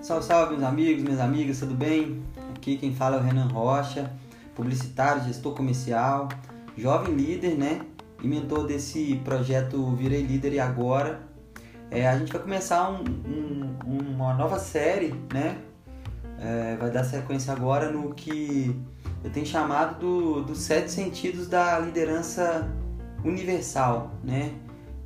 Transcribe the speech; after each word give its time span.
Salve, 0.00 0.24
salve, 0.24 0.56
meus 0.56 0.64
amigos, 0.64 1.04
minhas 1.04 1.20
amigas, 1.20 1.60
tudo 1.60 1.76
bem? 1.76 2.24
Aqui 2.56 2.76
quem 2.76 2.92
fala 2.92 3.18
é 3.18 3.20
o 3.20 3.22
Renan 3.22 3.46
Rocha, 3.46 4.12
publicitário, 4.52 5.22
gestor 5.22 5.54
comercial, 5.54 6.28
jovem 6.76 7.14
líder, 7.14 7.56
né? 7.56 7.82
E 8.20 8.26
mentor 8.26 8.66
desse 8.66 9.20
projeto 9.24 9.94
Virei 9.94 10.22
Líder 10.22 10.54
e 10.54 10.58
Agora. 10.58 11.22
É, 11.88 12.08
a 12.08 12.18
gente 12.18 12.32
vai 12.32 12.42
começar 12.42 12.90
um, 12.90 13.04
um, 13.24 13.76
uma 13.86 14.34
nova 14.34 14.58
série, 14.58 15.14
né? 15.32 15.56
É, 16.40 16.76
vai 16.80 16.90
dar 16.90 17.04
sequência 17.04 17.52
agora 17.52 17.92
no 17.92 18.12
que 18.12 18.76
eu 19.22 19.30
tenho 19.30 19.46
chamado 19.46 20.00
do, 20.00 20.42
dos 20.42 20.58
sete 20.58 20.90
sentidos 20.90 21.46
da 21.46 21.78
liderança 21.78 22.68
universal, 23.24 24.10
né? 24.24 24.52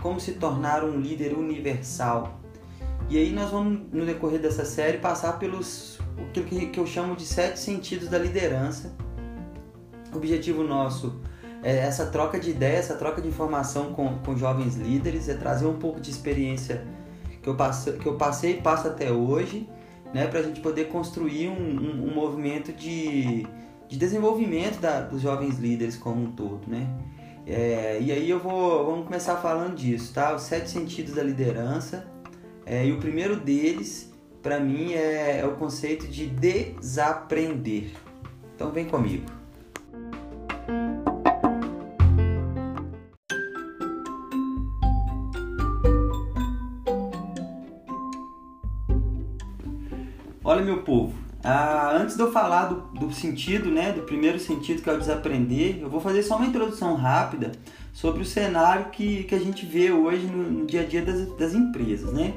Como 0.06 0.20
se 0.20 0.34
tornar 0.34 0.84
um 0.84 1.00
líder 1.00 1.32
universal. 1.32 2.38
E 3.10 3.18
aí 3.18 3.32
nós 3.32 3.50
vamos, 3.50 3.92
no 3.92 4.06
decorrer 4.06 4.40
dessa 4.40 4.64
série, 4.64 4.98
passar 4.98 5.32
pelos 5.32 5.98
o 6.16 6.30
que, 6.30 6.78
eu 6.78 6.86
chamo 6.86 7.16
de 7.16 7.26
sete 7.26 7.58
sentidos 7.58 8.08
da 8.08 8.16
liderança. 8.16 8.94
O 10.12 10.16
objetivo 10.18 10.62
nosso 10.62 11.20
é 11.60 11.78
essa 11.78 12.06
troca 12.06 12.38
de 12.38 12.50
ideias, 12.50 12.84
essa 12.84 12.94
troca 12.94 13.20
de 13.20 13.26
informação 13.26 13.94
com, 13.94 14.18
com 14.18 14.36
jovens 14.36 14.76
líderes, 14.76 15.28
é 15.28 15.34
trazer 15.34 15.66
um 15.66 15.76
pouco 15.76 16.00
de 16.00 16.08
experiência 16.08 16.86
que 17.42 17.48
eu, 17.48 17.56
que 18.00 18.06
eu 18.06 18.14
passei 18.14 18.52
e 18.52 18.62
passo 18.62 18.86
até 18.86 19.10
hoje, 19.10 19.68
né, 20.14 20.28
para 20.28 20.38
a 20.38 20.42
gente 20.44 20.60
poder 20.60 20.84
construir 20.84 21.48
um, 21.48 21.80
um, 21.80 22.12
um 22.12 22.14
movimento 22.14 22.72
de, 22.72 23.44
de 23.88 23.96
desenvolvimento 23.98 24.78
da, 24.78 25.00
dos 25.00 25.20
jovens 25.20 25.58
líderes 25.58 25.96
como 25.96 26.22
um 26.22 26.30
todo, 26.30 26.60
né? 26.68 26.86
É, 27.46 27.98
e 28.00 28.10
aí 28.10 28.28
eu 28.28 28.40
vou 28.40 28.84
vamos 28.84 29.06
começar 29.06 29.36
falando 29.36 29.76
disso, 29.76 30.12
tá? 30.12 30.34
Os 30.34 30.42
sete 30.42 30.68
sentidos 30.68 31.14
da 31.14 31.22
liderança. 31.22 32.06
É, 32.64 32.84
e 32.84 32.92
o 32.92 32.98
primeiro 32.98 33.36
deles, 33.36 34.12
para 34.42 34.58
mim, 34.58 34.92
é, 34.94 35.38
é 35.38 35.46
o 35.46 35.52
conceito 35.54 36.08
de 36.08 36.26
desaprender. 36.26 37.92
Então 38.56 38.72
vem 38.72 38.86
comigo. 38.86 39.24
Olha, 50.42 50.64
meu 50.64 50.82
povo, 50.82 51.14
ah, 51.48 51.92
antes 51.94 52.16
de 52.16 52.22
eu 52.22 52.32
falar 52.32 52.64
do, 52.64 53.06
do, 53.06 53.12
sentido, 53.12 53.70
né, 53.70 53.92
do 53.92 54.02
primeiro 54.02 54.36
sentido 54.36 54.82
que 54.82 54.90
é 54.90 54.92
o 54.92 54.98
desaprender, 54.98 55.78
eu 55.80 55.88
vou 55.88 56.00
fazer 56.00 56.24
só 56.24 56.36
uma 56.36 56.46
introdução 56.46 56.96
rápida 56.96 57.52
sobre 57.92 58.20
o 58.22 58.24
cenário 58.24 58.86
que, 58.86 59.22
que 59.22 59.32
a 59.32 59.38
gente 59.38 59.64
vê 59.64 59.92
hoje 59.92 60.26
no, 60.26 60.42
no 60.42 60.66
dia 60.66 60.80
a 60.80 60.84
dia 60.84 61.02
das, 61.02 61.24
das 61.36 61.54
empresas, 61.54 62.12
né? 62.12 62.34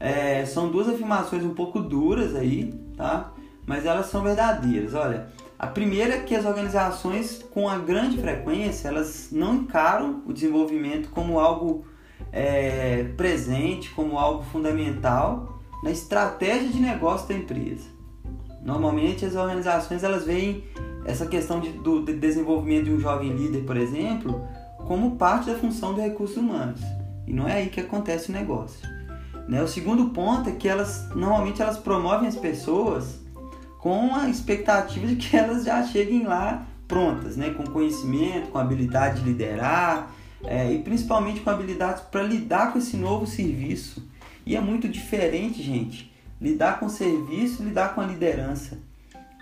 É, 0.00 0.44
são 0.46 0.68
duas 0.68 0.88
afirmações 0.88 1.44
um 1.44 1.54
pouco 1.54 1.78
duras 1.78 2.34
aí, 2.34 2.74
tá? 2.96 3.32
Mas 3.64 3.86
elas 3.86 4.06
são 4.06 4.20
verdadeiras. 4.20 4.94
Olha, 4.94 5.28
a 5.56 5.68
primeira 5.68 6.16
é 6.16 6.20
que 6.20 6.34
as 6.34 6.44
organizações, 6.44 7.44
com 7.52 7.68
a 7.68 7.78
grande 7.78 8.18
frequência, 8.18 8.88
elas 8.88 9.28
não 9.30 9.54
encaram 9.54 10.24
o 10.26 10.32
desenvolvimento 10.32 11.10
como 11.10 11.38
algo 11.38 11.84
é, 12.32 13.04
presente, 13.16 13.90
como 13.90 14.18
algo 14.18 14.42
fundamental 14.42 15.60
na 15.84 15.92
estratégia 15.92 16.68
de 16.68 16.80
negócio 16.80 17.28
da 17.28 17.34
empresa. 17.34 17.99
Normalmente 18.62 19.24
as 19.24 19.34
organizações 19.34 20.02
elas 20.02 20.24
veem 20.24 20.64
essa 21.04 21.26
questão 21.26 21.60
de, 21.60 21.70
do 21.70 22.04
de 22.04 22.14
desenvolvimento 22.14 22.84
de 22.84 22.92
um 22.92 23.00
jovem 23.00 23.32
líder, 23.32 23.64
por 23.64 23.76
exemplo, 23.76 24.46
como 24.86 25.16
parte 25.16 25.50
da 25.50 25.58
função 25.58 25.94
de 25.94 26.00
recursos 26.00 26.36
humanos. 26.36 26.80
E 27.26 27.32
não 27.32 27.48
é 27.48 27.54
aí 27.54 27.68
que 27.68 27.80
acontece 27.80 28.30
o 28.30 28.32
negócio. 28.32 28.88
Né? 29.48 29.62
O 29.62 29.68
segundo 29.68 30.10
ponto 30.10 30.48
é 30.48 30.52
que 30.52 30.68
elas 30.68 31.08
normalmente 31.14 31.62
elas 31.62 31.78
promovem 31.78 32.28
as 32.28 32.36
pessoas 32.36 33.20
com 33.78 34.14
a 34.14 34.28
expectativa 34.28 35.06
de 35.06 35.16
que 35.16 35.36
elas 35.36 35.64
já 35.64 35.82
cheguem 35.84 36.24
lá 36.24 36.66
prontas, 36.86 37.36
né? 37.36 37.50
com 37.50 37.64
conhecimento, 37.64 38.50
com 38.50 38.58
habilidade 38.58 39.20
de 39.20 39.26
liderar 39.26 40.10
é, 40.44 40.72
e 40.72 40.78
principalmente 40.82 41.40
com 41.40 41.50
habilidades 41.50 42.02
para 42.02 42.22
lidar 42.22 42.72
com 42.72 42.78
esse 42.78 42.96
novo 42.96 43.26
serviço 43.26 44.10
e 44.44 44.56
é 44.56 44.60
muito 44.60 44.88
diferente, 44.88 45.62
gente, 45.62 46.09
lidar 46.40 46.80
com 46.80 46.86
o 46.86 46.90
serviço, 46.90 47.62
lidar 47.62 47.94
com 47.94 48.00
a 48.00 48.06
liderança, 48.06 48.78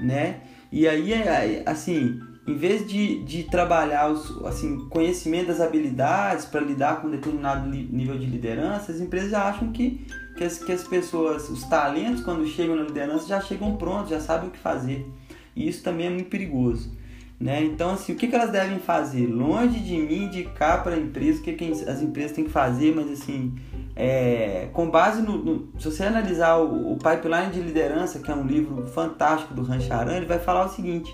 né? 0.00 0.40
E 0.70 0.86
aí, 0.86 1.12
é, 1.12 1.62
assim, 1.64 2.20
em 2.46 2.56
vez 2.56 2.86
de, 2.86 3.22
de 3.24 3.44
trabalhar 3.44 4.10
os 4.10 4.44
assim, 4.46 4.88
conhecimento 4.88 5.48
das 5.48 5.60
habilidades 5.60 6.46
para 6.46 6.60
lidar 6.60 7.00
com 7.00 7.10
determinado 7.10 7.68
nível 7.68 8.18
de 8.18 8.26
liderança, 8.26 8.90
as 8.90 9.00
empresas 9.00 9.34
acham 9.34 9.70
que, 9.70 10.06
que, 10.36 10.44
as, 10.44 10.58
que 10.58 10.72
as 10.72 10.82
pessoas, 10.82 11.48
os 11.50 11.62
talentos, 11.64 12.22
quando 12.22 12.46
chegam 12.46 12.74
na 12.74 12.82
liderança, 12.82 13.28
já 13.28 13.40
chegam 13.40 13.76
prontos, 13.76 14.10
já 14.10 14.20
sabem 14.20 14.48
o 14.48 14.52
que 14.52 14.58
fazer. 14.58 15.06
E 15.54 15.68
isso 15.68 15.82
também 15.82 16.06
é 16.06 16.10
muito 16.10 16.28
perigoso. 16.28 16.96
Né? 17.38 17.62
Então, 17.62 17.90
assim, 17.90 18.12
o 18.12 18.16
que, 18.16 18.26
que 18.26 18.34
elas 18.34 18.50
devem 18.50 18.78
fazer? 18.78 19.26
Longe 19.26 19.78
de 19.78 19.96
mim 19.96 20.24
indicar 20.24 20.82
para 20.82 20.96
a 20.96 20.98
empresa 20.98 21.40
o 21.40 21.42
que, 21.42 21.52
que 21.52 21.70
as 21.70 22.02
empresas 22.02 22.32
têm 22.32 22.44
que 22.44 22.50
fazer, 22.50 22.94
mas 22.94 23.10
assim, 23.10 23.54
é, 24.00 24.68
com 24.72 24.88
base 24.88 25.20
no, 25.20 25.36
no, 25.38 25.68
Se 25.80 25.90
você 25.90 26.04
analisar 26.04 26.56
o, 26.58 26.92
o, 26.92 26.96
Pipeline 26.96 27.50
de 27.50 27.60
Liderança, 27.60 28.20
que 28.20 28.30
é 28.30 28.34
um 28.34 28.46
livro 28.46 28.86
fantástico 28.86 29.52
do 29.52 29.62
Rancharan, 29.62 30.14
ele 30.14 30.26
vai 30.26 30.38
falar 30.38 30.66
o 30.66 30.68
seguinte: 30.68 31.12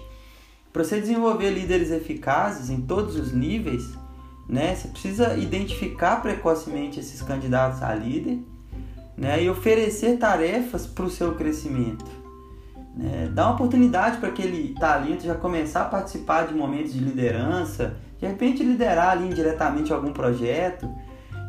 para 0.70 0.84
você 0.84 1.00
desenvolver 1.00 1.48
líderes 1.48 1.90
eficazes 1.90 2.68
em 2.68 2.82
todos 2.82 3.16
os 3.16 3.32
níveis, 3.32 3.88
né, 4.46 4.74
você 4.74 4.88
precisa 4.88 5.34
identificar 5.34 6.20
precocemente 6.20 7.00
esses 7.00 7.22
candidatos 7.22 7.82
a 7.82 7.94
líder 7.94 8.40
né, 9.16 9.42
e 9.42 9.48
oferecer 9.48 10.18
tarefas 10.18 10.86
para 10.86 11.06
o 11.06 11.10
seu 11.10 11.34
crescimento. 11.36 12.04
Né, 12.94 13.32
uma 13.34 13.52
oportunidade 13.52 14.18
para 14.18 14.28
aquele 14.28 14.74
talento 14.78 15.24
já 15.24 15.34
começar 15.34 15.80
a 15.80 15.86
participar 15.86 16.48
de 16.48 16.54
momentos 16.54 16.92
de 16.92 16.98
liderança, 16.98 17.96
de 18.20 18.26
repente 18.26 18.62
liderar 18.62 19.12
ali 19.12 19.24
indiretamente 19.24 19.90
algum 19.90 20.12
projeto 20.12 20.86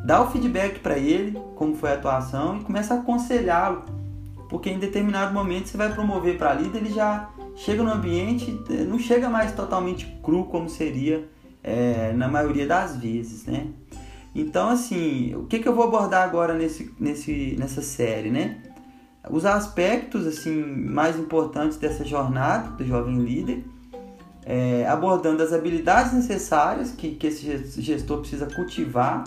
dá 0.05 0.21
o 0.21 0.29
feedback 0.29 0.79
para 0.79 0.97
ele, 0.99 1.37
como 1.55 1.75
foi 1.75 1.89
a 1.89 1.95
atuação, 1.95 2.57
e 2.57 2.63
começa 2.63 2.93
a 2.93 2.99
aconselhá-lo. 2.99 3.83
Porque 4.47 4.69
em 4.69 4.77
determinado 4.77 5.33
momento 5.33 5.67
você 5.67 5.77
vai 5.77 5.91
promover 5.91 6.37
para 6.37 6.53
líder, 6.53 6.77
ele 6.77 6.93
já 6.93 7.29
chega 7.55 7.81
no 7.81 7.91
ambiente, 7.91 8.51
não 8.87 8.99
chega 8.99 9.27
mais 9.29 9.51
totalmente 9.53 10.05
cru 10.21 10.45
como 10.45 10.69
seria 10.69 11.27
é, 11.63 12.13
na 12.13 12.27
maioria 12.27 12.67
das 12.67 12.95
vezes, 12.97 13.45
né? 13.45 13.67
Então, 14.35 14.69
assim, 14.69 15.33
o 15.33 15.45
que, 15.45 15.59
que 15.59 15.67
eu 15.67 15.73
vou 15.73 15.85
abordar 15.85 16.23
agora 16.23 16.53
nesse, 16.53 16.93
nesse, 16.99 17.55
nessa 17.57 17.81
série, 17.81 18.29
né? 18.29 18.61
Os 19.27 19.43
aspectos 19.43 20.27
assim 20.27 20.63
mais 20.63 21.17
importantes 21.17 21.77
dessa 21.79 22.05
jornada 22.05 22.69
do 22.71 22.85
jovem 22.85 23.17
líder, 23.17 23.65
é, 24.45 24.85
abordando 24.87 25.41
as 25.41 25.51
habilidades 25.51 26.13
necessárias 26.13 26.91
que, 26.91 27.15
que 27.15 27.25
esse 27.25 27.81
gestor 27.81 28.19
precisa 28.19 28.45
cultivar 28.45 29.23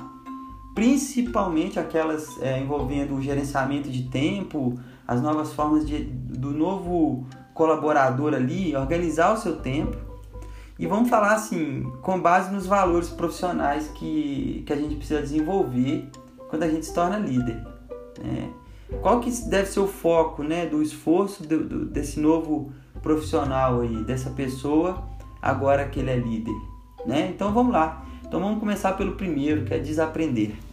principalmente 0.79 1.77
aquelas 1.81 2.41
é, 2.41 2.61
envolvendo 2.61 3.17
o 3.17 3.21
gerenciamento 3.21 3.91
de 3.91 4.05
tempo, 4.05 4.79
as 5.09 5.21
novas 5.21 5.53
formas 5.53 5.85
de, 5.85 6.05
do 6.05 6.53
novo 6.53 7.27
colaborador 7.53 8.33
ali, 8.33 8.77
organizar 8.77 9.35
o 9.35 9.37
seu 9.37 9.57
tempo. 9.57 9.97
E 10.79 10.87
vamos 10.87 11.11
falar 11.11 11.35
assim, 11.35 11.83
com 12.01 12.21
base 12.21 12.55
nos 12.55 12.65
valores 12.65 13.09
profissionais 13.09 13.89
que, 13.89 14.63
que 14.65 14.73
a 14.73 14.77
gente 14.77 14.95
precisa 14.95 15.21
desenvolver 15.21 16.09
quando 16.49 16.63
a 16.63 16.69
gente 16.69 16.87
se 16.87 16.95
torna 16.95 17.19
líder. 17.19 17.57
Né? 18.23 18.49
Qual 19.03 19.19
que 19.19 19.33
deve 19.49 19.69
ser 19.69 19.81
o 19.81 19.89
foco 19.89 20.45
né, 20.45 20.65
do 20.65 20.81
esforço 20.81 21.43
do, 21.43 21.65
do, 21.65 21.85
desse 21.87 22.21
novo 22.21 22.73
profissional 23.03 23.81
aí, 23.81 24.05
dessa 24.05 24.31
pessoa, 24.31 25.03
agora 25.43 25.89
que 25.89 25.99
ele 25.99 26.11
é 26.11 26.17
líder? 26.17 26.55
Né? 27.05 27.33
Então 27.35 27.53
vamos 27.53 27.73
lá. 27.73 28.07
Então 28.25 28.39
vamos 28.39 28.61
começar 28.61 28.93
pelo 28.93 29.17
primeiro, 29.17 29.65
que 29.65 29.75
é 29.75 29.79
desaprender. 29.81 30.68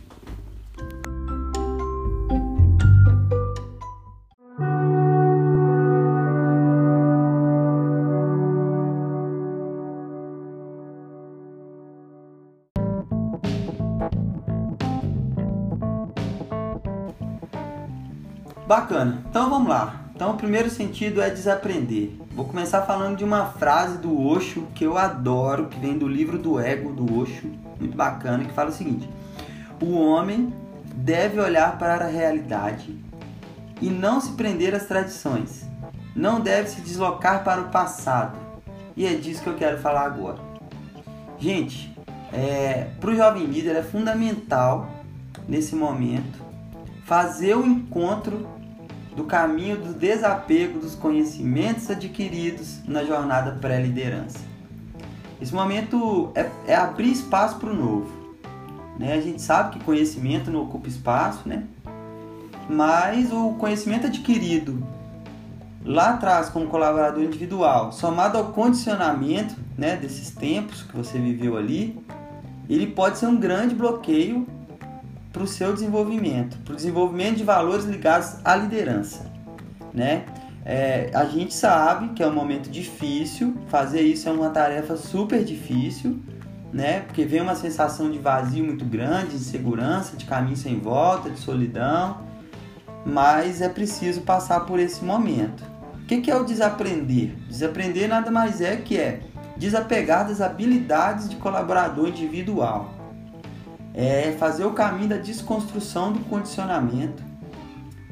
Bacana. 18.67 19.23
Então 19.29 19.50
vamos 19.50 19.69
lá. 19.69 20.01
Então 20.15 20.31
o 20.31 20.38
primeiro 20.38 20.69
sentido 20.69 21.21
é 21.21 21.29
desaprender. 21.29 22.12
Vou 22.31 22.45
começar 22.45 22.81
falando 22.81 23.17
de 23.17 23.23
uma 23.23 23.45
frase 23.45 23.97
do 23.97 24.19
Osho 24.25 24.65
que 24.73 24.83
eu 24.83 24.97
adoro, 24.97 25.67
que 25.67 25.79
vem 25.79 25.97
do 25.97 26.07
livro 26.07 26.39
do 26.39 26.59
Ego 26.59 26.91
do 26.91 27.19
Osho, 27.19 27.51
muito 27.79 27.95
bacana, 27.95 28.44
que 28.44 28.53
fala 28.53 28.69
o 28.69 28.73
seguinte: 28.73 29.09
O 29.81 29.94
homem 30.00 30.53
deve 30.95 31.39
olhar 31.39 31.77
para 31.77 32.06
a 32.06 32.07
realidade 32.07 32.97
e 33.81 33.89
não 33.89 34.19
se 34.19 34.31
prender 34.31 34.73
às 34.73 34.85
tradições. 34.85 35.65
Não 36.15 36.39
deve 36.39 36.69
se 36.69 36.81
deslocar 36.81 37.44
para 37.44 37.61
o 37.61 37.69
passado. 37.69 38.38
E 38.95 39.06
é 39.06 39.13
disso 39.13 39.44
que 39.44 39.50
eu 39.50 39.56
quero 39.56 39.77
falar 39.79 40.06
agora. 40.06 40.39
Gente, 41.38 41.94
é, 42.31 42.88
para 43.00 43.09
o 43.09 43.15
jovem 43.15 43.44
líder 43.45 43.75
é 43.75 43.83
fundamental 43.83 44.89
nesse 45.47 45.75
momento, 45.75 46.44
fazer 47.06 47.56
o 47.56 47.66
encontro 47.66 48.48
do 49.16 49.24
caminho 49.24 49.78
do 49.78 49.94
desapego 49.94 50.80
dos 50.80 50.96
conhecimentos 50.96 51.90
adquiridos 51.90 52.84
na 52.86 53.04
jornada 53.06 53.52
pré-liderança. 53.62 54.40
Esse 55.40 55.54
momento 55.54 56.31
é, 56.36 56.50
é 56.68 56.75
abrir 56.75 57.12
espaço 57.12 57.57
para 57.57 57.69
o 57.69 57.74
novo. 57.74 58.10
Né? 59.00 59.13
A 59.13 59.22
gente 59.22 59.42
sabe 59.42 59.78
que 59.78 59.86
conhecimento 59.86 60.50
não 60.50 60.63
ocupa 60.63 60.88
espaço, 60.88 61.48
né? 61.48 61.63
mas 62.68 63.31
o 63.31 63.52
conhecimento 63.54 64.07
adquirido 64.07 64.86
lá 65.84 66.12
atrás 66.12 66.50
como 66.50 66.66
colaborador 66.66 67.22
individual, 67.22 67.92
somado 67.92 68.40
ao 68.40 68.46
condicionamento 68.46 69.56
né, 69.78 69.96
desses 69.96 70.31
tempos 70.31 70.81
que 70.81 70.98
você 70.98 71.19
viveu 71.19 71.56
ali, 71.56 72.04
ele 72.68 72.88
pode 72.88 73.19
ser 73.19 73.28
um 73.28 73.38
grande 73.38 73.75
bloqueio 73.75 74.48
para 75.35 75.43
o 75.43 75.47
seu 75.47 75.73
desenvolvimento, 75.73 76.57
para 76.59 76.71
o 76.71 76.75
desenvolvimento 76.77 77.35
de 77.35 77.43
valores 77.43 77.83
ligados 77.83 78.37
à 78.45 78.55
liderança. 78.55 79.29
Né? 79.93 80.23
É, 80.63 81.11
a 81.13 81.25
gente 81.25 81.53
sabe 81.53 82.13
que 82.13 82.23
é 82.23 82.27
um 82.27 82.33
momento 82.33 82.69
difícil, 82.69 83.53
fazer 83.67 84.01
isso 84.01 84.29
é 84.29 84.31
uma 84.31 84.49
tarefa 84.49 84.95
super 84.95 85.43
difícil, 85.43 86.21
né? 86.71 87.01
porque 87.01 87.25
vem 87.25 87.41
uma 87.41 87.53
sensação 87.53 88.09
de 88.09 88.17
vazio 88.17 88.63
muito 88.63 88.85
grande, 88.85 89.31
de 89.31 89.35
insegurança, 89.35 90.15
de 90.15 90.23
caminho 90.23 90.55
sem 90.55 90.79
volta, 90.79 91.29
de 91.29 91.37
solidão, 91.37 92.21
mas 93.05 93.61
é 93.61 93.67
preciso 93.67 94.21
passar 94.21 94.61
por 94.61 94.79
esse 94.79 95.03
momento. 95.03 95.65
O 96.01 96.05
que 96.05 96.31
é 96.31 96.35
o 96.35 96.45
desaprender? 96.45 97.35
Desaprender 97.49 98.07
nada 98.07 98.31
mais 98.31 98.61
é 98.61 98.77
que 98.77 98.97
é 98.97 99.19
desapegar 99.57 100.27
das 100.27 100.39
habilidades 100.39 101.27
de 101.27 101.35
colaborador 101.35 102.07
individual. 102.07 102.94
É 103.97 104.33
fazer 104.33 104.65
o 104.65 104.74
caminho 104.74 105.07
da 105.07 105.18
desconstrução 105.18 106.12
do 106.12 106.19
condicionamento 106.25 107.24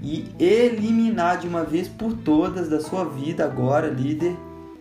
e 0.01 0.30
eliminar 0.39 1.38
de 1.38 1.47
uma 1.47 1.63
vez 1.63 1.89
por 1.89 2.13
todas 2.13 2.69
da 2.69 2.80
sua 2.80 3.03
vida 3.03 3.44
agora, 3.44 3.88
líder, 3.88 4.35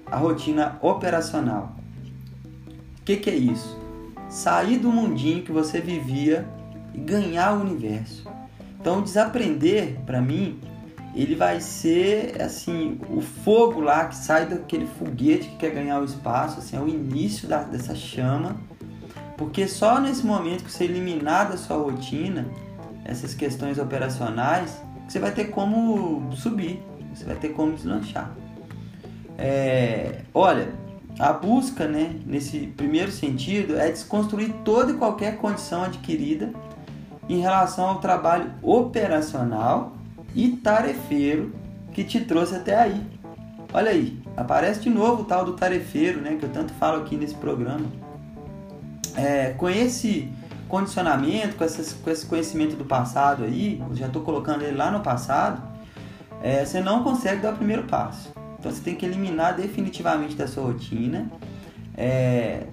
a 0.07 0.17
rotina 0.17 0.79
operacional. 0.81 1.75
O 3.01 3.05
que, 3.05 3.17
que 3.17 3.31
é 3.31 3.35
isso? 3.35 3.77
Sair 4.31 4.79
do 4.79 4.93
mundinho 4.93 5.43
que 5.43 5.51
você 5.51 5.81
vivia 5.81 6.47
e 6.95 6.99
ganhar 6.99 7.57
o 7.57 7.61
universo. 7.61 8.29
Então, 8.81 9.03
desaprender, 9.03 10.01
para 10.07 10.21
mim, 10.21 10.61
ele 11.15 11.35
vai 11.35 11.61
ser 11.61 12.41
assim 12.41 12.99
o 13.11 13.21
fogo 13.21 13.81
lá 13.81 14.07
que 14.07 14.17
sai 14.17 14.47
daquele 14.47 14.87
foguete 14.87 15.49
que 15.49 15.57
quer 15.57 15.71
ganhar 15.71 16.01
o 16.01 16.05
espaço, 16.05 16.59
assim, 16.59 16.77
é 16.77 16.81
o 16.81 16.89
início 16.89 17.47
da, 17.47 17.63
dessa 17.63 17.95
chama, 17.95 18.57
porque 19.43 19.67
só 19.67 20.01
nesse 20.01 20.25
momento 20.25 20.63
que 20.63 20.71
você 20.71 20.85
eliminar 20.85 21.51
da 21.51 21.57
sua 21.57 21.77
rotina 21.77 22.47
essas 23.05 23.35
questões 23.35 23.77
operacionais, 23.77 24.81
você 25.09 25.19
vai 25.19 25.33
ter 25.33 25.47
como 25.47 26.31
subir, 26.33 26.81
você 27.13 27.25
vai 27.25 27.35
ter 27.35 27.49
como 27.49 27.73
deslanchar. 27.73 28.31
É, 29.37 30.21
olha, 30.33 30.73
a 31.19 31.33
busca, 31.33 31.89
né, 31.89 32.15
nesse 32.25 32.69
primeiro 32.69 33.11
sentido, 33.11 33.77
é 33.77 33.91
desconstruir 33.91 34.53
toda 34.65 34.93
e 34.93 34.95
qualquer 34.95 35.39
condição 35.39 35.83
adquirida 35.83 36.53
em 37.29 37.41
relação 37.41 37.87
ao 37.87 37.99
trabalho 37.99 38.49
operacional 38.63 39.97
e 40.37 40.51
tarefeiro 40.51 41.53
que 41.93 42.05
te 42.05 42.21
trouxe 42.21 42.55
até 42.55 42.77
aí. 42.77 43.05
Olha 43.75 43.91
aí, 43.91 44.23
aparece 44.37 44.83
de 44.83 44.91
novo 44.91 45.23
o 45.23 45.25
tal 45.25 45.45
do 45.45 45.55
tarefeiro, 45.55 46.21
né, 46.21 46.37
que 46.39 46.45
eu 46.45 46.51
tanto 46.51 46.73
falo 46.75 47.03
aqui 47.03 47.17
nesse 47.17 47.35
programa. 47.35 48.12
É, 49.17 49.51
com 49.51 49.69
esse 49.69 50.31
condicionamento, 50.69 51.57
com, 51.57 51.65
essas, 51.65 51.93
com 51.93 52.11
esse 52.11 52.25
conhecimento 52.27 52.77
do 52.77 52.85
passado 52.85 53.45
aí, 53.45 53.83
eu 53.89 53.95
já 53.95 54.07
estou 54.07 54.23
colocando 54.23 54.63
ele 54.63 54.77
lá 54.77 54.91
no 54.91 55.01
passado, 55.01 55.63
é, 56.43 56.65
você 56.65 56.81
não 56.81 57.03
consegue 57.03 57.43
dar 57.43 57.53
o 57.53 57.57
primeiro 57.57 57.85
passo. 57.85 58.33
Então 58.59 58.71
você 58.73 58.81
tem 58.81 58.95
que 58.95 59.05
eliminar 59.05 59.55
definitivamente 59.55 60.35
da 60.35 60.47
sua 60.47 60.65
rotina. 60.65 61.31
É, 61.97 62.67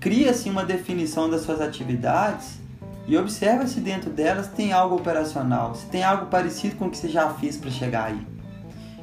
Cria-se 0.00 0.48
uma 0.48 0.64
definição 0.64 1.28
das 1.28 1.42
suas 1.42 1.60
atividades 1.60 2.60
e 3.08 3.16
observa 3.16 3.66
se 3.66 3.80
dentro 3.80 4.10
delas 4.10 4.48
tem 4.48 4.72
algo 4.72 4.96
operacional, 4.96 5.74
se 5.74 5.86
tem 5.86 6.04
algo 6.04 6.26
parecido 6.26 6.76
com 6.76 6.86
o 6.86 6.90
que 6.90 6.96
você 6.96 7.08
já 7.08 7.28
fez 7.30 7.56
para 7.56 7.70
chegar 7.70 8.04
aí. 8.04 8.26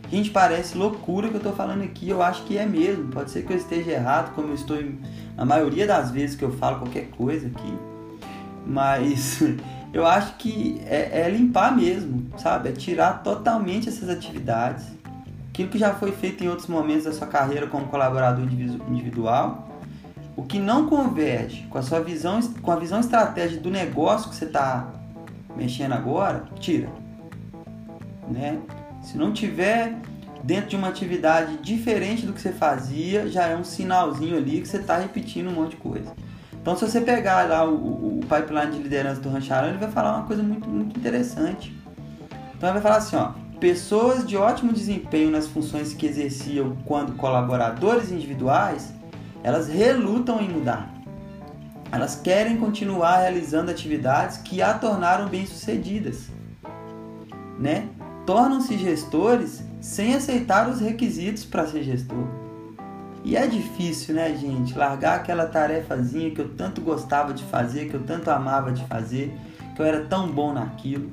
Gente, 0.09 0.29
parece 0.29 0.77
loucura 0.77 1.27
que 1.27 1.33
eu 1.33 1.39
estou 1.39 1.53
falando 1.53 1.83
aqui, 1.83 2.07
eu 2.07 2.21
acho 2.21 2.43
que 2.43 2.57
é 2.57 2.65
mesmo. 2.65 3.07
Pode 3.07 3.31
ser 3.31 3.43
que 3.43 3.51
eu 3.51 3.57
esteja 3.57 3.91
errado, 3.91 4.33
como 4.35 4.49
eu 4.49 4.53
estou 4.53 4.77
na 5.35 5.45
maioria 5.45 5.87
das 5.87 6.11
vezes 6.11 6.35
que 6.35 6.43
eu 6.43 6.51
falo 6.51 6.79
qualquer 6.79 7.09
coisa 7.09 7.47
aqui. 7.47 7.77
Mas 8.65 9.41
eu 9.93 10.05
acho 10.05 10.35
que 10.35 10.81
é, 10.85 11.21
é 11.21 11.29
limpar 11.29 11.75
mesmo, 11.75 12.25
sabe? 12.37 12.69
É 12.69 12.71
tirar 12.71 13.23
totalmente 13.23 13.89
essas 13.89 14.09
atividades. 14.09 14.85
Aquilo 15.49 15.69
que 15.69 15.77
já 15.77 15.93
foi 15.93 16.11
feito 16.11 16.43
em 16.43 16.47
outros 16.47 16.67
momentos 16.67 17.05
da 17.05 17.13
sua 17.13 17.27
carreira 17.27 17.67
como 17.67 17.85
colaborador 17.87 18.43
individual 18.89 19.69
o 20.35 20.43
que 20.43 20.59
não 20.59 20.87
converge 20.87 21.63
com 21.69 21.77
a 21.77 21.81
sua 21.81 21.99
visão, 21.99 22.41
com 22.61 22.71
a 22.71 22.75
visão 22.75 22.99
estratégica 22.99 23.61
do 23.61 23.69
negócio 23.69 24.29
que 24.29 24.35
você 24.35 24.45
está 24.45 24.91
mexendo 25.55 25.93
agora, 25.93 26.45
tira. 26.59 26.89
Né? 28.27 28.59
Se 29.01 29.17
não 29.17 29.31
tiver 29.31 29.95
dentro 30.43 30.69
de 30.69 30.75
uma 30.75 30.89
atividade 30.89 31.57
diferente 31.57 32.25
do 32.25 32.33
que 32.33 32.41
você 32.41 32.51
fazia, 32.51 33.29
já 33.29 33.47
é 33.47 33.55
um 33.55 33.63
sinalzinho 33.63 34.37
ali 34.37 34.61
que 34.61 34.67
você 34.67 34.77
está 34.77 34.97
repetindo 34.97 35.49
um 35.49 35.53
monte 35.53 35.71
de 35.71 35.77
coisa. 35.77 36.13
Então, 36.61 36.75
se 36.75 36.87
você 36.87 37.01
pegar 37.01 37.47
lá 37.47 37.65
o, 37.65 38.19
o, 38.19 38.21
pipeline 38.21 38.71
de 38.71 38.83
liderança 38.83 39.19
do 39.19 39.29
Rancharão, 39.29 39.69
ele 39.69 39.77
vai 39.77 39.89
falar 39.89 40.17
uma 40.17 40.25
coisa 40.25 40.43
muito, 40.43 40.69
muito 40.69 40.97
interessante. 40.97 41.75
Então, 42.55 42.69
ele 42.69 42.79
vai 42.79 42.81
falar 42.81 42.97
assim, 42.97 43.15
ó, 43.15 43.31
pessoas 43.59 44.27
de 44.27 44.37
ótimo 44.37 44.71
desempenho 44.71 45.31
nas 45.31 45.47
funções 45.47 45.93
que 45.93 46.05
exerciam 46.05 46.77
quando 46.85 47.13
colaboradores 47.13 48.11
individuais 48.11 48.93
elas 49.43 49.67
relutam 49.67 50.41
em 50.41 50.49
mudar. 50.49 50.89
Elas 51.91 52.15
querem 52.15 52.57
continuar 52.57 53.19
realizando 53.19 53.69
atividades 53.69 54.37
que 54.37 54.61
a 54.61 54.73
tornaram 54.73 55.27
bem-sucedidas, 55.27 56.29
né? 57.59 57.87
Tornam-se 58.25 58.77
gestores 58.77 59.63
sem 59.83 60.15
aceitar 60.15 60.69
os 60.69 60.79
requisitos 60.79 61.43
para 61.43 61.67
ser 61.67 61.83
gestor. 61.83 62.25
E 63.21 63.35
é 63.35 63.45
difícil, 63.45 64.15
né, 64.15 64.33
gente, 64.33 64.77
largar 64.77 65.17
aquela 65.17 65.45
tarefazinha 65.45 66.31
que 66.31 66.39
eu 66.39 66.49
tanto 66.55 66.79
gostava 66.79 67.33
de 67.33 67.43
fazer, 67.43 67.89
que 67.89 67.93
eu 67.93 68.01
tanto 68.01 68.31
amava 68.31 68.71
de 68.71 68.83
fazer, 68.85 69.37
que 69.75 69.81
eu 69.81 69.85
era 69.85 70.05
tão 70.05 70.31
bom 70.31 70.53
naquilo, 70.53 71.11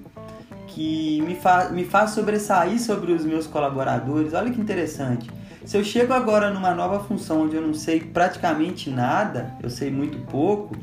que 0.68 1.20
me, 1.22 1.34
fa 1.34 1.68
me 1.70 1.84
faz 1.84 2.10
sobressair 2.10 2.80
sobre 2.80 3.12
os 3.12 3.24
meus 3.24 3.44
colaboradores. 3.44 4.34
Olha 4.34 4.52
que 4.52 4.60
interessante. 4.60 5.28
Se 5.64 5.76
eu 5.76 5.82
chego 5.82 6.12
agora 6.12 6.50
numa 6.50 6.72
nova 6.72 7.00
função 7.00 7.42
onde 7.42 7.56
eu 7.56 7.62
não 7.62 7.74
sei 7.74 8.00
praticamente 8.00 8.88
nada, 8.88 9.52
eu 9.60 9.68
sei 9.68 9.90
muito 9.90 10.16
pouco, 10.26 10.76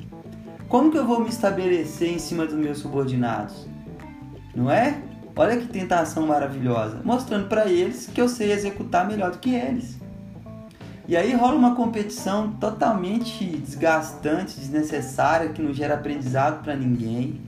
como 0.68 0.92
que 0.92 0.98
eu 0.98 1.08
vou 1.08 1.22
me 1.22 1.30
estabelecer 1.30 2.12
em 2.12 2.20
cima 2.20 2.46
dos 2.46 2.56
meus 2.56 2.80
subordinados? 2.80 3.66
Não 4.54 4.70
é? 4.70 5.07
Olha 5.38 5.56
que 5.56 5.68
tentação 5.68 6.26
maravilhosa, 6.26 7.00
mostrando 7.04 7.48
para 7.48 7.68
eles 7.68 8.10
que 8.14 8.20
eu 8.20 8.28
sei 8.28 8.52
executar 8.52 9.08
melhor 9.08 9.32
do 9.32 9.38
que 9.38 9.54
eles. 9.54 9.98
E 11.08 11.16
aí 11.16 11.34
rola 11.34 11.56
uma 11.56 11.76
competição 11.76 12.52
totalmente 12.54 13.46
desgastante, 13.46 14.60
desnecessária, 14.60 15.50
que 15.50 15.62
não 15.62 15.74
gera 15.74 15.94
aprendizado 15.94 16.64
para 16.64 16.76
ninguém, 16.76 17.40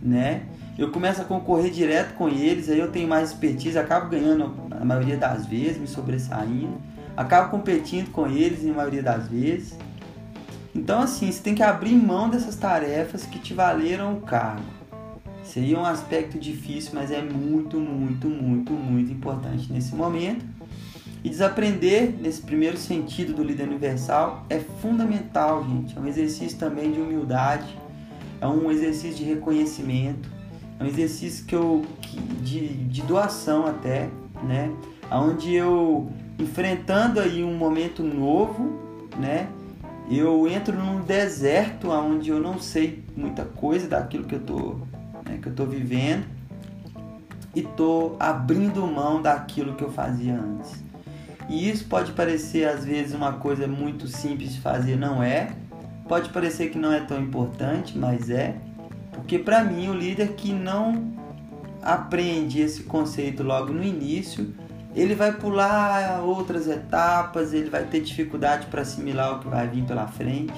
né? 0.00 0.42
eu 0.78 0.90
começo 0.90 1.20
a 1.20 1.24
concorrer 1.24 1.70
direto 1.70 2.14
com 2.14 2.28
eles, 2.28 2.68
aí 2.68 2.78
eu 2.78 2.90
tenho 2.90 3.08
mais 3.08 3.30
expertise, 3.30 3.78
acabo 3.78 4.08
ganhando 4.08 4.54
a 4.70 4.84
maioria 4.84 5.16
das 5.16 5.46
vezes, 5.46 5.78
me 5.78 5.86
sobressaindo, 5.86 6.80
acabo 7.16 7.50
competindo 7.50 8.10
com 8.10 8.26
eles 8.26 8.64
na 8.64 8.72
maioria 8.72 9.02
das 9.02 9.28
vezes. 9.28 9.78
Então, 10.74 11.02
assim, 11.02 11.30
você 11.30 11.42
tem 11.42 11.54
que 11.54 11.62
abrir 11.62 11.94
mão 11.94 12.30
dessas 12.30 12.56
tarefas 12.56 13.26
que 13.26 13.38
te 13.38 13.52
valeram 13.52 14.14
o 14.14 14.20
cargo. 14.22 14.81
Seria 15.42 15.78
um 15.78 15.84
aspecto 15.84 16.38
difícil, 16.38 16.92
mas 16.94 17.10
é 17.10 17.22
muito, 17.22 17.78
muito, 17.78 18.28
muito, 18.28 18.72
muito 18.72 19.12
importante 19.12 19.72
nesse 19.72 19.94
momento. 19.94 20.44
E 21.24 21.28
desaprender 21.28 22.14
nesse 22.20 22.42
primeiro 22.42 22.76
sentido 22.76 23.32
do 23.32 23.44
líder 23.44 23.68
universal 23.68 24.44
é 24.50 24.58
fundamental, 24.58 25.64
gente. 25.68 25.96
É 25.96 26.00
um 26.00 26.06
exercício 26.06 26.58
também 26.58 26.90
de 26.90 27.00
humildade, 27.00 27.78
é 28.40 28.46
um 28.46 28.70
exercício 28.70 29.16
de 29.16 29.24
reconhecimento 29.24 30.28
é 30.82 30.84
um 30.84 30.86
exercício 30.88 31.44
que 31.46 31.54
eu 31.54 31.84
de, 32.40 32.66
de 32.66 33.02
doação 33.02 33.66
até, 33.66 34.08
né? 34.42 34.68
Onde 35.10 35.54
eu 35.54 36.10
enfrentando 36.38 37.20
aí 37.20 37.44
um 37.44 37.54
momento 37.54 38.02
novo, 38.02 38.80
né? 39.16 39.48
Eu 40.10 40.48
entro 40.48 40.76
num 40.76 41.00
deserto 41.00 41.88
onde 41.90 42.30
eu 42.30 42.40
não 42.40 42.58
sei 42.58 43.04
muita 43.16 43.44
coisa 43.44 43.86
daquilo 43.86 44.24
que 44.24 44.34
eu 44.34 44.40
tô, 44.40 44.76
né, 45.24 45.38
que 45.40 45.48
eu 45.48 45.54
tô 45.54 45.64
vivendo 45.64 46.24
e 47.54 47.62
tô 47.62 48.16
abrindo 48.18 48.86
mão 48.86 49.20
daquilo 49.20 49.74
que 49.74 49.84
eu 49.84 49.90
fazia 49.90 50.34
antes. 50.34 50.82
E 51.48 51.68
isso 51.68 51.84
pode 51.86 52.12
parecer 52.12 52.66
às 52.66 52.84
vezes 52.84 53.14
uma 53.14 53.34
coisa 53.34 53.66
muito 53.66 54.06
simples 54.06 54.54
de 54.54 54.60
fazer, 54.60 54.96
não 54.96 55.22
é? 55.22 55.50
Pode 56.08 56.30
parecer 56.30 56.70
que 56.70 56.78
não 56.78 56.92
é 56.92 57.00
tão 57.00 57.20
importante, 57.20 57.96
mas 57.98 58.30
é. 58.30 58.56
Porque 59.12 59.38
para 59.38 59.62
mim 59.62 59.88
o 59.88 59.94
líder 59.94 60.32
que 60.34 60.52
não 60.52 61.12
aprende 61.82 62.60
esse 62.60 62.84
conceito 62.84 63.42
logo 63.42 63.72
no 63.72 63.82
início, 63.82 64.54
ele 64.94 65.14
vai 65.14 65.32
pular 65.32 66.22
outras 66.22 66.68
etapas, 66.68 67.52
ele 67.52 67.70
vai 67.70 67.84
ter 67.84 68.00
dificuldade 68.00 68.66
para 68.66 68.82
assimilar 68.82 69.36
o 69.36 69.38
que 69.40 69.48
vai 69.48 69.66
vir 69.66 69.84
pela 69.84 70.06
frente. 70.06 70.54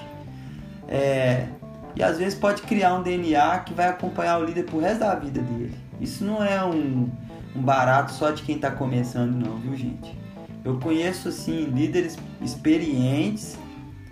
É, 0.86 1.46
e 1.96 2.02
às 2.02 2.18
vezes 2.18 2.38
pode 2.38 2.62
criar 2.62 2.94
um 2.94 3.02
DNA 3.02 3.60
que 3.60 3.72
vai 3.72 3.88
acompanhar 3.88 4.38
o 4.38 4.44
líder 4.44 4.64
pro 4.64 4.80
resto 4.80 5.00
da 5.00 5.14
vida 5.14 5.40
dele. 5.40 5.74
Isso 6.00 6.24
não 6.24 6.42
é 6.42 6.64
um, 6.64 7.08
um 7.54 7.62
barato 7.62 8.12
só 8.12 8.30
de 8.30 8.42
quem 8.42 8.56
está 8.56 8.70
começando, 8.70 9.34
não, 9.34 9.56
viu, 9.58 9.76
gente? 9.76 10.18
Eu 10.64 10.78
conheço, 10.78 11.28
assim, 11.28 11.64
líderes 11.66 12.16
experientes 12.40 13.56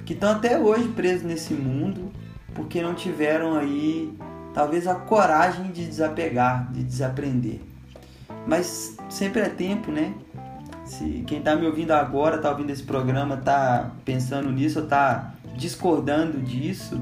que 0.04 0.12
estão 0.12 0.30
até 0.30 0.58
hoje 0.58 0.88
presos 0.88 1.22
nesse 1.22 1.54
mundo 1.54 2.12
porque 2.54 2.82
não 2.82 2.94
tiveram 2.94 3.54
aí, 3.54 4.12
talvez, 4.54 4.86
a 4.86 4.94
coragem 4.94 5.70
de 5.70 5.86
desapegar, 5.86 6.70
de 6.72 6.82
desaprender. 6.82 7.60
Mas 8.46 8.96
sempre 9.08 9.42
é 9.42 9.48
tempo, 9.48 9.90
né? 9.90 10.14
Se 10.84 11.24
quem 11.26 11.38
está 11.38 11.54
me 11.56 11.66
ouvindo 11.66 11.92
agora, 11.92 12.36
está 12.36 12.50
ouvindo 12.50 12.70
esse 12.70 12.82
programa, 12.82 13.36
está 13.36 13.92
pensando 14.04 14.50
nisso, 14.50 14.80
está 14.80 15.32
discordando 15.56 16.40
disso, 16.40 17.00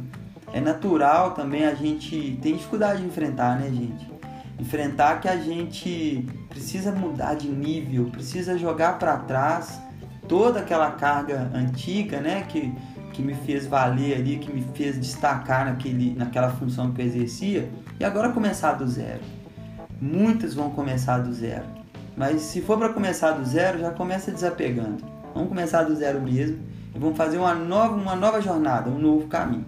é 0.53 0.61
natural 0.61 1.33
também 1.33 1.65
a 1.65 1.75
gente 1.75 2.39
tem 2.43 2.57
dificuldade 2.57 3.01
de 3.01 3.07
enfrentar, 3.07 3.59
né, 3.59 3.69
gente? 3.71 4.11
Enfrentar 4.59 5.21
que 5.21 5.29
a 5.29 5.37
gente 5.37 6.27
precisa 6.49 6.93
mudar 6.93 7.35
de 7.35 7.49
nível, 7.49 8.07
precisa 8.07 8.59
jogar 8.59 8.99
para 8.99 9.17
trás 9.17 9.81
toda 10.29 10.61
aquela 10.61 10.91
carga 10.93 11.51
antiga, 11.55 12.21
né, 12.21 12.45
que, 12.49 12.73
que 13.13 13.23
me 13.23 13.35
fez 13.35 13.67
valer 13.67 14.17
ali, 14.17 14.39
que 14.39 14.53
me 14.53 14.63
fez 14.75 15.01
destacar 15.01 15.65
naquele, 15.65 16.15
naquela 16.15 16.51
função 16.51 16.93
que 16.93 17.01
eu 17.01 17.07
exercia, 17.07 17.69
e 17.99 18.05
agora 18.05 18.31
começar 18.31 18.75
do 18.75 18.87
zero. 18.87 19.21
Muitas 20.01 20.55
vão 20.55 20.71
começar 20.71 21.19
do 21.19 21.33
zero, 21.33 21.65
mas 22.17 22.43
se 22.43 22.61
for 22.61 22.79
para 22.79 22.93
começar 22.93 23.33
do 23.33 23.45
zero, 23.45 23.79
já 23.79 23.91
começa 23.91 24.31
desapegando. 24.31 25.05
Vamos 25.35 25.49
começar 25.49 25.85
do 25.85 25.95
zero 25.95 26.21
mesmo 26.21 26.59
e 26.95 26.99
vamos 26.99 27.17
fazer 27.17 27.39
uma 27.39 27.55
nova, 27.55 27.95
uma 27.95 28.15
nova 28.15 28.41
jornada, 28.41 28.91
um 28.91 28.99
novo 28.99 29.27
caminho. 29.27 29.67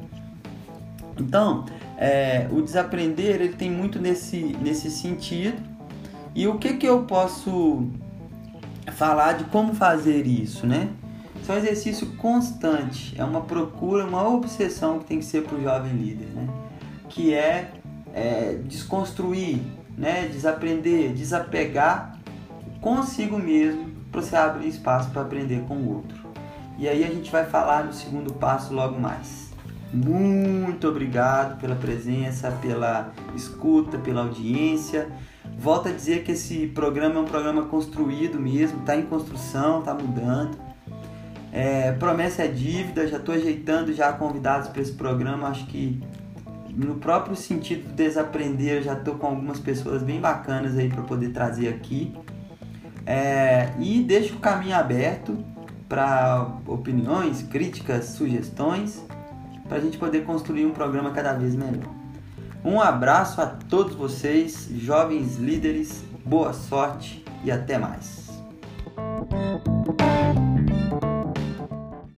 Então, 1.18 1.66
é, 1.96 2.48
o 2.50 2.62
desaprender 2.62 3.40
ele 3.40 3.50
tem 3.50 3.70
muito 3.70 3.98
nesse, 3.98 4.56
nesse 4.60 4.90
sentido. 4.90 5.60
E 6.34 6.46
o 6.46 6.58
que, 6.58 6.74
que 6.74 6.86
eu 6.86 7.02
posso 7.02 7.88
falar 8.92 9.34
de 9.34 9.44
como 9.44 9.74
fazer 9.74 10.26
isso, 10.26 10.66
né? 10.66 10.88
Isso 11.40 11.50
é 11.50 11.54
um 11.54 11.58
exercício 11.58 12.06
constante, 12.16 13.14
é 13.18 13.24
uma 13.24 13.40
procura, 13.40 14.04
uma 14.04 14.26
obsessão 14.28 15.00
que 15.00 15.06
tem 15.06 15.18
que 15.18 15.24
ser 15.24 15.42
para 15.42 15.56
o 15.56 15.62
jovem 15.62 15.92
líder, 15.92 16.28
né? 16.28 16.48
Que 17.08 17.34
é, 17.34 17.70
é 18.14 18.58
desconstruir, 18.64 19.60
né? 19.96 20.28
Desaprender, 20.28 21.12
desapegar 21.12 22.18
consigo 22.80 23.38
mesmo 23.38 23.90
para 24.10 24.20
você 24.20 24.36
abrir 24.36 24.68
espaço 24.68 25.10
para 25.10 25.22
aprender 25.22 25.62
com 25.66 25.74
o 25.74 25.96
outro. 25.96 26.32
E 26.78 26.88
aí 26.88 27.04
a 27.04 27.08
gente 27.08 27.30
vai 27.30 27.44
falar 27.44 27.84
no 27.84 27.92
segundo 27.92 28.32
passo 28.34 28.74
logo 28.74 28.98
mais. 28.98 29.51
Muito 29.92 30.88
obrigado 30.88 31.60
pela 31.60 31.76
presença, 31.76 32.50
pela 32.62 33.12
escuta, 33.36 33.98
pela 33.98 34.22
audiência. 34.22 35.08
Volto 35.58 35.88
a 35.88 35.92
dizer 35.92 36.24
que 36.24 36.32
esse 36.32 36.66
programa 36.68 37.16
é 37.16 37.18
um 37.18 37.26
programa 37.26 37.64
construído 37.66 38.40
mesmo, 38.40 38.80
está 38.80 38.96
em 38.96 39.02
construção, 39.02 39.80
está 39.80 39.92
mudando. 39.92 40.56
É, 41.52 41.92
promessa 41.92 42.44
é 42.44 42.48
dívida, 42.48 43.06
já 43.06 43.18
estou 43.18 43.34
ajeitando 43.34 43.92
já 43.92 44.10
convidados 44.14 44.68
para 44.68 44.80
esse 44.80 44.92
programa. 44.92 45.48
Acho 45.48 45.66
que 45.66 46.02
no 46.70 46.94
próprio 46.94 47.36
sentido 47.36 47.88
de 47.88 47.92
desaprender, 47.92 48.82
já 48.82 48.94
estou 48.94 49.16
com 49.16 49.26
algumas 49.26 49.60
pessoas 49.60 50.02
bem 50.02 50.22
bacanas 50.22 50.78
aí 50.78 50.88
para 50.88 51.02
poder 51.02 51.32
trazer 51.34 51.68
aqui. 51.68 52.14
É, 53.04 53.68
e 53.78 54.02
deixo 54.02 54.36
o 54.36 54.38
caminho 54.38 54.74
aberto 54.74 55.36
para 55.86 56.50
opiniões, 56.66 57.42
críticas, 57.42 58.06
sugestões 58.06 59.04
para 59.72 59.80
a 59.80 59.84
gente 59.84 59.96
poder 59.96 60.26
construir 60.26 60.66
um 60.66 60.70
programa 60.70 61.12
cada 61.12 61.32
vez 61.32 61.54
melhor. 61.54 61.88
Um 62.62 62.78
abraço 62.78 63.40
a 63.40 63.46
todos 63.46 63.94
vocês, 63.94 64.68
jovens 64.70 65.38
líderes, 65.38 66.04
boa 66.26 66.52
sorte 66.52 67.24
e 67.42 67.50
até 67.50 67.78
mais. 67.78 68.30